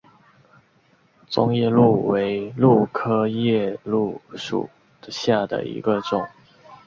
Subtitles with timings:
[1.29, 4.67] 棕夜鹭为鹭科夜鹭属
[5.09, 6.27] 下的一个种。